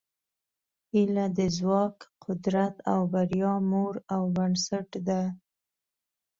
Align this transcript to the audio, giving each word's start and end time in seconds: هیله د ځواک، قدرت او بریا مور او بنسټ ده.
هیله 0.91 1.25
د 1.37 1.39
ځواک، 1.57 1.97
قدرت 2.25 2.75
او 2.91 2.99
بریا 3.13 3.53
مور 3.69 3.93
او 4.13 4.21
بنسټ 4.35 4.89
ده. 5.07 5.21